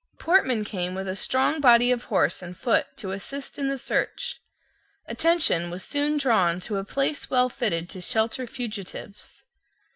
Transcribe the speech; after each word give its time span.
Portman 0.17 0.65
came 0.65 0.95
with 0.95 1.07
a 1.07 1.15
strong 1.15 1.59
body 1.61 1.91
of 1.91 2.05
horse 2.05 2.41
and 2.41 2.57
foot 2.57 2.87
to 2.97 3.11
assist 3.11 3.59
in 3.59 3.67
the 3.69 3.77
search. 3.77 4.41
Attention 5.05 5.69
was 5.69 5.83
soon 5.83 6.17
drawn 6.17 6.59
to 6.59 6.77
a 6.77 6.83
place 6.83 7.29
well 7.29 7.49
fitted 7.49 7.87
to 7.87 8.01
shelter 8.01 8.47
fugitives. 8.47 9.43